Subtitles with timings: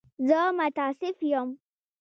[0.27, 1.49] زه متأسف یم.